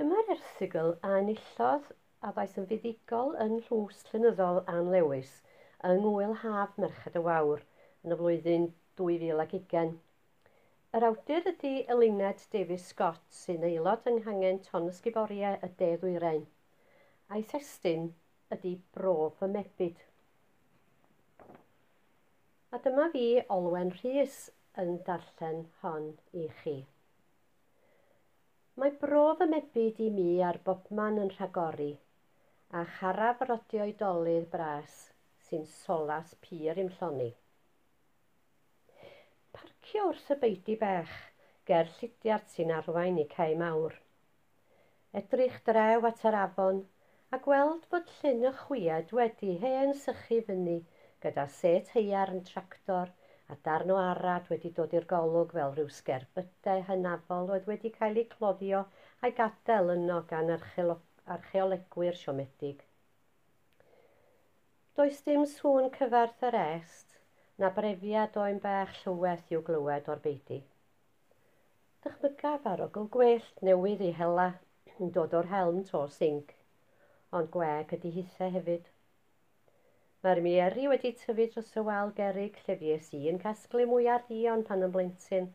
[0.00, 1.88] Dyma'r erthigol a enillodd
[2.24, 5.32] a ddaeth yn fuddigol yn llws Llynyddol Ann Lewis
[5.88, 7.60] yng Ngwyl Haf Merched y Wawr
[8.06, 8.62] yn y flwyddyn
[9.00, 9.90] 2020.
[10.96, 16.46] Yr awdur ydy Eluned Davies Scott sy'n aelod yng nghangen ton ysguboriau y De Ddwyrain.
[17.28, 18.06] A'i thestyn
[18.56, 20.00] ydy brof y mebyd.
[22.72, 23.26] A dyma fi
[23.58, 24.40] Olwen Rhys
[24.80, 26.78] yn darllen hon i chi.
[28.80, 31.88] Mae brof y mebyd i mi ar bobman yn rhagori,
[32.78, 34.94] a charaf rodio oedolydd bras
[35.48, 37.26] sy'n solas pur i'm lloni.
[39.58, 41.12] Parcio wrth y beidi bech,
[41.72, 43.98] ger llidiart sy'n arwain i cae mawr.
[45.22, 46.80] Edrych drew at yr afon,
[47.36, 50.78] a gweld bod llyn y chwiad wedi hen sychu fyny
[51.26, 53.12] gyda set heiar yn tractor
[53.50, 58.20] a darn o arad wedi dod i'r golwg fel rhyw sgerbydau hynafol oedd wedi cael
[58.22, 58.82] eu cloddio
[59.20, 62.84] a'i gadael yno gan archeolegwyr siomedig.
[64.98, 67.18] Does dim sŵn cyfarth yr est
[67.62, 70.60] na brefiad o'n bach llyweth i'w glywed o'r beidi.
[72.04, 74.46] Dychmygaf arogl gwellt newydd i hela
[74.94, 76.54] yn dod o'r helm to sync,
[77.36, 78.88] ond gweg ydy hithau hefyd.
[80.24, 84.64] Mae'r mieri wedi tyfu dros y wal gerig lle fies i'n casglu mwy ar ddion
[84.70, 85.46] pan yn blentyn,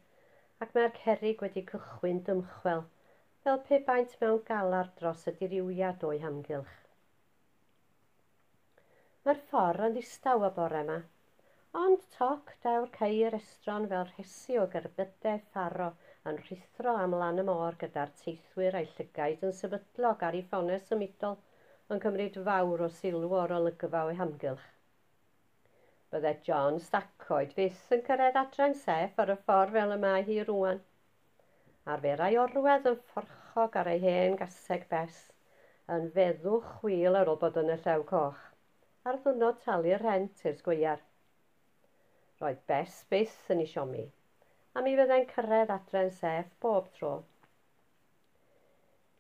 [0.66, 2.82] ac mae'r cerig wedi cychwyn dymchwel,
[3.44, 6.74] fel pe baint mewn galar dros y diriwiad o'i hamgylch.
[9.28, 10.98] Mae'r ffordd yn ddistaw y bore yma,
[11.86, 15.92] ond toc dawr ceir estron fel rhesi o gerbydau ffaro
[16.32, 20.96] yn rhithro am lan y môr gyda'r teithwyr a'i llygaid yn sefydlog ar ei ffones
[20.98, 21.38] ymudol–
[21.94, 24.64] yn cymryd fawr o sylw o'r olygfa o'i hamgylch.
[26.14, 30.38] Bydde John Stacoed fyth yn cyrraedd adran seff ar y ffordd fel y mae hi
[30.48, 30.82] rwan.
[31.96, 35.20] Arferai orwedd yn fforchog ar ei hen gaseg bes,
[35.98, 38.42] yn feddw chwil ar ôl bod yn y llew coch,
[39.06, 41.06] a'r ddwnod talu'r rent i'r sgwyar.
[42.42, 44.08] Roedd bes byth yn ei siomi,
[44.74, 47.14] a mi fyddai'n cyrraedd adran seff bob tro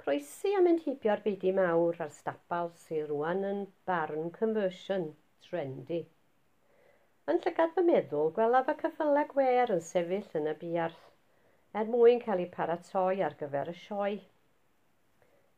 [0.06, 5.08] croesi am mynd hibio'r beidio mawr ar stapal sy'n rwan yn barn conversion,
[5.46, 5.98] trendy.
[7.32, 11.02] Yn llygad fy meddwl, gwelaf y cyffylau gwer yn sefyll yn y biarth,
[11.82, 14.22] er mwyn cael ei paratoi ar gyfer y sioe.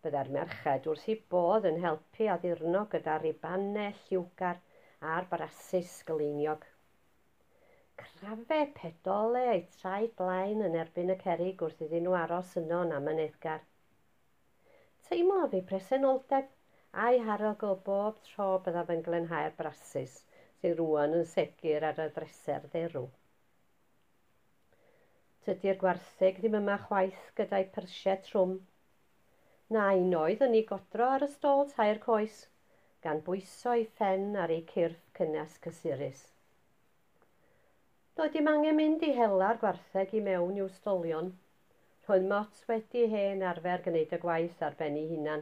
[0.06, 4.64] Byddai'r merched wrth i bodd yn helpu addurno gyda ribanau lliwgar
[5.12, 6.64] a'r barasus gyleiniog.
[8.00, 13.04] Crafe pedole eu traed blaen yn erbyn y cerig wrth iddyn nhw aros yno yn
[13.10, 13.74] mynedgar.
[15.08, 16.48] Teimlo fi presenoldeb
[17.04, 20.16] a'i harogl bob tro byddaf yn glenhau'r brasus
[20.62, 23.06] sy'n rŵan yn segur ar y dreser dderw.
[25.46, 28.58] Tydy'r gwartheg ddim yma chwaith gyda'i pyrsiau trwm.
[29.76, 32.42] Na un oedd yn ei godro ar y stôl tair coes,
[33.06, 36.26] gan bwyso ei ffen ar ei cyrff cynnes cysurus.
[38.20, 41.32] Doedd dim angen mynd i hela'r gwartheg i mewn i'w stolion,
[42.08, 45.42] Roedd mot wedi hen arfer gwneud y gwaith ar ben ei hunan,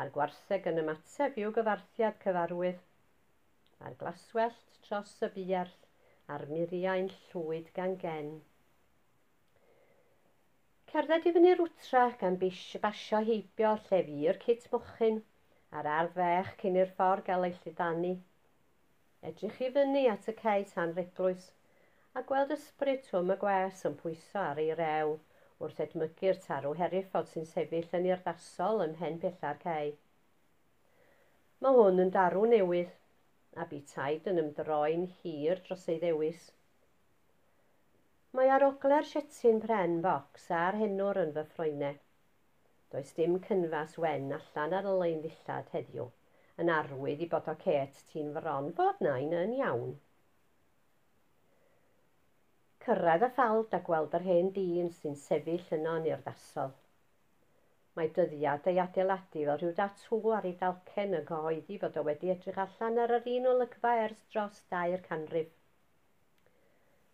[0.00, 2.82] a'r gwarseg yn ymateb i'w gyfarthiad cyfarwydd.
[3.80, 5.88] A'r glaswellt tros y biarth
[6.34, 8.30] a'r muriau'n llwyd gan gen.
[10.92, 15.20] Cerdded i fyny'r wtra gan basio heibio llefi'r cit mochyn,
[15.72, 18.14] a'r ardd fech cyn i'r ffordd gael ei llydani.
[19.30, 21.52] Edrych i fyny at y cae tan reglwys,
[22.12, 25.16] a gweld ysbryd twm y gwas yn pwyso ar ei rew,
[25.62, 29.92] wrth edmygu'r tarw heriffod sy'n sefyll yn urddasol ym mhen pella'r cae.
[31.64, 32.92] Mae hwn yn darw newydd,
[33.62, 36.48] a bu taid yn ymdroi'n hir dros ei ddewis.
[38.34, 42.00] Mae arogla'r sietyn pren bocs a'r henwr yn fy ffroenau.
[42.94, 46.08] Does dim cynfas wen allan ar y leindillad heddiw,
[46.62, 49.94] yn arwydd i bod o cet ti'n fron fod nain yn iawn.
[52.84, 56.72] Cyrraedd y ffald a gweld yr hen dyn sy'n sefyll yno yn urdasol.
[57.96, 62.32] Mae dyddiad ei adeiladu fel rhyw datw ar ei dalcen yn cyhoeddi fod o wedi
[62.34, 65.54] edrych allan ar yr un olygfa ers dros dair canrif.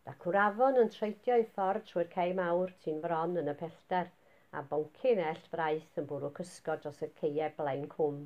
[0.08, 4.10] Dacwr afon yn treidio ei ffordd trwy'r cei mawr tu'n fron yn y pellter
[4.58, 8.18] a boncyn ell braith yn bwrw cysgod dros y ceie blaen cwm.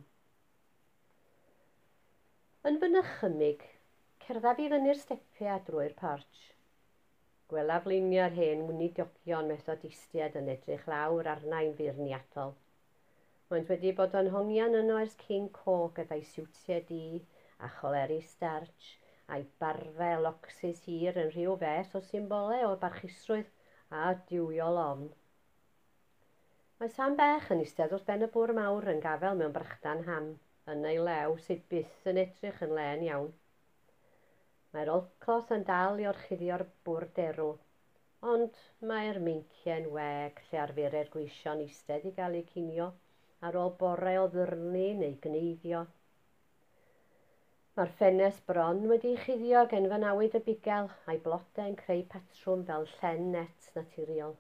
[2.71, 3.69] Yn fy nychymig,
[4.25, 6.45] cerddaf i fyny'r stepiau drwy'r porch.
[7.55, 12.55] Wel, ar luniau'r hen, munidiogion methodistiaid yn edrych lawr arnau'n feirniadol.
[13.53, 17.03] Maent wedi bod yn hongian yno ers cyn co gyda'i siwtiau di
[17.67, 18.89] a choleri starch
[19.37, 23.53] a'i barfau locsys hir yn rhyw beth o symbolau o barchusrwydd
[24.01, 25.07] a diwiol ofn.
[26.81, 30.33] Mae Sam Bech yn eistedd wrth ben y bwr mawr yn gafel mewn brachdan ham,
[30.75, 33.33] yn ei lew sydd byth yn edrych yn len iawn.
[34.75, 37.51] Mae'r olclos yn dal i orchuddio'r bwr derw,
[38.31, 38.57] ond
[38.91, 42.89] mae'r meincie'n weg lle arferau'r gweision eistedd i gael eu cinio
[43.49, 45.83] ar ôl bore o ddyrnu neu gneifio.
[47.77, 53.31] Mae'r ffenest bron wedi'i chuddio gan fynawyd y bugel a'i blodau'n creu patrwm fel llen
[53.37, 54.37] net naturiol.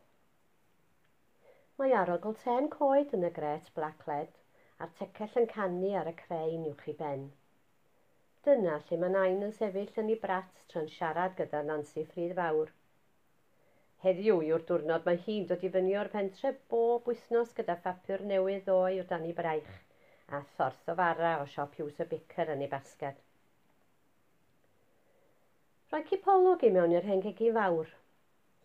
[1.79, 4.37] Mae arogl ten coed yn y gret black led
[4.79, 7.27] a'r tecell yn canu ar y creu uwch i ben.
[8.44, 12.73] Dyna lle mae nain yn sefyll yn ei brat tra'n siarad gyda Nancy Ffryd Fawr.
[14.05, 18.69] Heddiw yw'r diwrnod mae hi'n dod i fyny o'r pentre bob wythnos gyda phapur newydd
[18.75, 19.70] o i'w dan ei braich
[20.38, 23.23] a thorth o fara o siop Hughes y Bicer yn ei basged.
[25.90, 27.90] Rhoi cipolwg i mewn i'r hengegi fawr,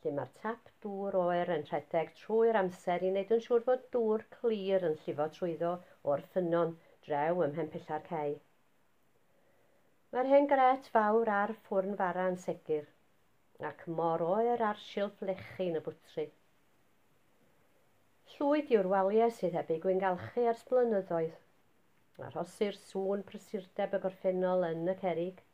[0.03, 4.27] lle mae'r tap dŵr oer yn rhedeg trwy'r amser i wneud yn siŵr fod dŵr
[4.37, 5.73] clir yn llifo trwyddo
[6.13, 6.77] o'r ffynon
[7.07, 8.39] drew ym Mhempillar Cei.
[10.13, 12.85] Mae'r hen gret fawr ar ffwrn fara'n sicr,
[13.67, 16.25] ac mor oer ar silff lechu yn y bwtri.
[18.31, 21.37] Llwyd yw'r waliau sydd heb ei gwyngalchu ers blynyddoedd,
[22.29, 25.45] arhosir sŵn prysurdeb y gorffennol yn y cerig.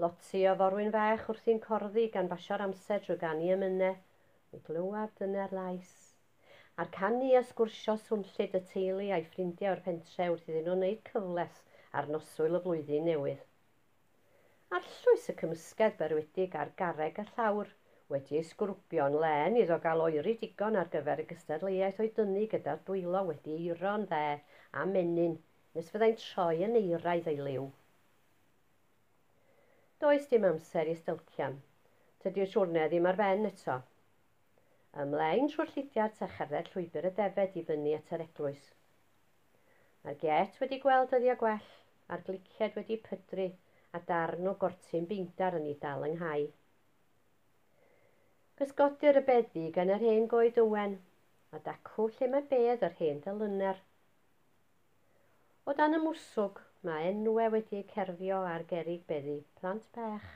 [0.00, 4.02] Lotsi o forwyn fech wrthi'n corddi gan basio'r amser drwy ganu ymynau,
[4.56, 5.96] i glywed dyna'r lais.
[6.80, 11.08] A'r canu a sgwrsio swnllid y teulu a'i ffrindiau o'r pentre wrth iddyn nhw wneud
[11.12, 11.66] cyfles
[12.00, 13.50] ar noswyl y flwyddyn newydd.
[14.74, 17.68] Arllwys y cymysgedd berwedig ar garreg a llawr,
[18.12, 22.80] wedi ei sgrwbio'n len iddo gael oeri digon ar gyfer y gystadleuaeth o'i dynnu gyda'r
[22.88, 24.22] dwylo wedi eiro'n dde
[24.80, 25.36] a menyn
[25.76, 27.68] nes fyddai'n troi yn eiraidd ei liw.
[30.02, 31.60] Does dim amser i stelcian.
[32.24, 33.76] Tydi'r siwrne ddim ar ben eto.
[35.04, 38.66] Ymlaen trwy'r llidiad a cherdded llwybr y defed i fyny at yr eglwys.
[40.02, 41.70] Mae'r get wedi gweld dyddiau gwell,
[42.10, 43.52] a'r gliciad wedi pydru
[43.94, 46.46] a darn o gortyn beindar yn ei dal yng nghau.
[48.60, 50.96] Gysgodir y beddi gan yr hen goed ywen,
[51.54, 53.82] a dacw lle mae bedd yr hen dalyner.
[55.66, 60.26] O dan y mwswg, mae enwau wedi eu cerfio ar gerig beddi plant bech.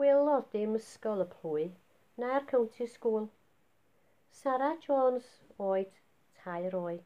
[0.00, 1.66] Welodd dim ysgol y plwy
[2.22, 3.28] na'r county school.
[4.30, 5.26] Sarah Jones,
[5.58, 5.92] oed,
[6.42, 7.04] tair oed.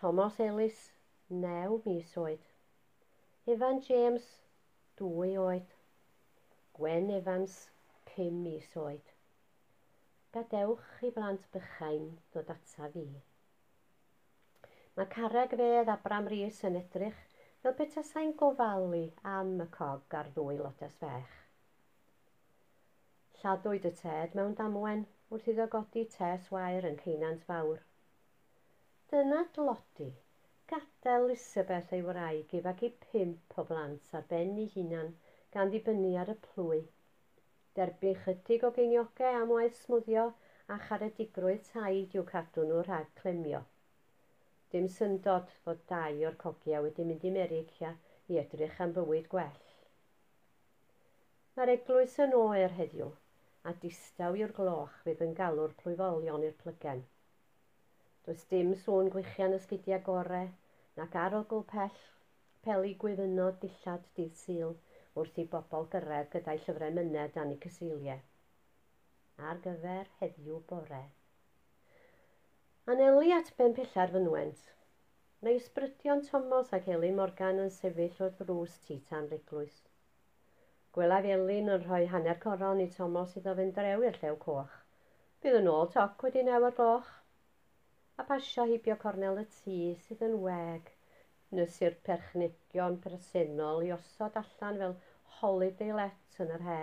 [0.00, 0.90] Thomas Ellis,
[1.28, 2.44] 9 mis oed.
[3.46, 4.39] Evan James,
[5.00, 5.72] dwy oed.
[6.76, 7.56] Gwen Evans,
[8.10, 9.10] pum mis oed.
[10.34, 13.04] Gadewch i blant bychain ddod ata fi.
[14.96, 17.20] Mae carreg fedd Abram Rhys yn edrych
[17.62, 19.02] fel petasau'n gofalu
[19.34, 21.36] am y cog ar ddwy lotes fech.
[23.40, 27.84] Lladwyd y ted mewn damwen wrth iddo godi tes wair yn ceinant fawr.
[29.12, 30.10] Dyna dlodi
[30.70, 35.08] gadael Elisabeth ei wraig i fagu pimp o blant ar ben ei hunan
[35.56, 36.78] gan ddibynnu ar y plwy.
[37.78, 40.26] Derbyn chydig o geiniogau am waith smwddio
[40.74, 43.62] a charedigrwydd taid i'w cadw nhw rhag clemio.
[44.74, 47.90] Dim syndod fod dau o'r cogia wedi mynd i Merica
[48.30, 49.60] i edrych am bywyd gwell.
[51.56, 53.10] Mae'r eglwys yn oer heddiw
[53.66, 57.02] a distaw i'r gloch fydd yn galw'r plwyfolion i'r plygen.
[58.28, 60.50] Does dim sôn gwychian ysgidiau gorau
[61.00, 62.00] nac arogl pell
[62.64, 64.74] peli gwyfynod dillad dydd syl
[65.20, 68.20] wrth i bobl gyrraedd gyda'i llyfrau myned dan eu cyseiliau.
[69.50, 71.00] Ar gyfer heddiw bore.
[72.94, 74.66] Anelu at ben pillar fynwent.
[75.44, 79.78] Mae ysbrydion Thomas ac Elin Morgan yn sefyll wrth rws titan ryglwys.
[80.96, 84.76] Gwelaf Elin yn rhoi hanner coron i Thomas iddo fynd drew i'r llew coch.
[85.40, 87.10] Bydd yn ôl toc wedi naw ar gloch
[88.20, 89.74] a pasio hibio cornel y tŷ
[90.04, 90.88] sydd yn weg.
[91.56, 94.96] Nes i'r perchnigion presennol i osod allan fel
[95.36, 96.82] holiday let yn yr he.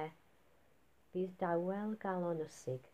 [1.14, 2.90] Bydd dawel galon ysig.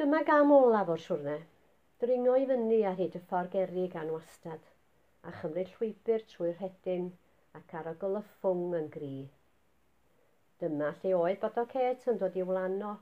[0.00, 1.38] Dyma gam olaf o'r siwrne.
[2.02, 4.66] Dringo i fyny ar hyd y ffordd geri gan wastad,
[5.22, 7.10] a chymryd llwybr trwy'r hedyn
[7.60, 9.16] ac arogl y ffwng yn gri.
[10.58, 12.96] Dyma lle oedd bod o Cet yn dod i wlano,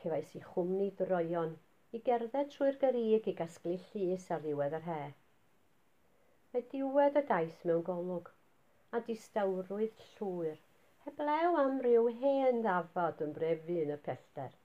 [0.00, 1.58] cefais i chwmni droion
[1.96, 5.02] i gerdded trwy'r gyrig i gasglu llys ar ddiwedd yr he.
[6.52, 8.28] Mae diwedd y daith mewn golwg,
[8.92, 10.58] a distawrwydd llwyr,
[11.06, 14.58] heblew am ryw hen ddafod yn brefu yn y pellter.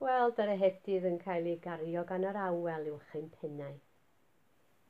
[0.00, 3.78] Gweld yr ehedydd yn cael ei gario gan yr awel uwch ein pennau.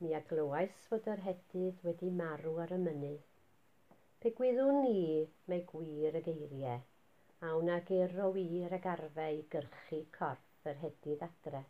[0.03, 3.23] Mi aglywais fod yr hedydd wedi marw ar y mynydd.
[4.19, 4.99] Pe gwyddwn ni
[5.47, 6.83] mae gwir y geiriau,
[7.47, 11.63] a wna gero wir ag arfau i gyrchu corff yr hedydd adre.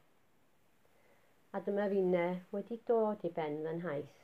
[1.55, 4.21] A dyma fine wedi dod i ben fy nhaith,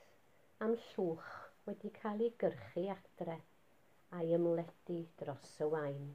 [0.66, 1.32] am llwch
[1.68, 3.38] wedi cael ei gyrchu adre
[4.18, 6.10] a'i ymledu dros y wain.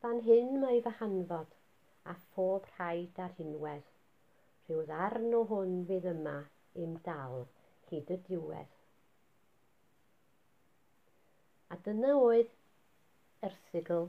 [0.00, 1.56] Fan hyn mae fy hanfod
[2.12, 3.88] a phob rhaid ar hunwedd,
[4.66, 6.36] rhyw ddarn o hwn fydd yma
[6.84, 7.42] im dal
[7.90, 8.78] hyd y diwedd.
[11.70, 12.56] A dyna oedd
[13.46, 14.08] erthigl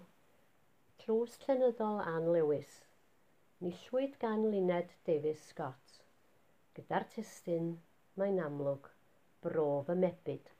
[1.01, 2.73] Tlws Llenyddol Ann Lewis
[3.65, 5.95] Nillwyd gan Luned Davies Scott
[6.77, 7.71] Gyda'r testyn,
[8.21, 8.85] mae'n amlwg
[9.41, 10.51] brof y mebyd.